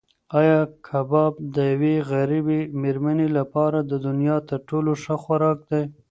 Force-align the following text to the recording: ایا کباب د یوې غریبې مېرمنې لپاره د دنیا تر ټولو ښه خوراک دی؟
ایا 0.39 0.59
کباب 0.87 1.33
د 1.55 1.57
یوې 1.73 1.95
غریبې 2.11 2.59
مېرمنې 2.81 3.27
لپاره 3.37 3.79
د 3.91 3.93
دنیا 4.07 4.35
تر 4.49 4.59
ټولو 4.69 4.91
ښه 5.03 5.15
خوراک 5.23 5.59
دی؟ 5.69 5.83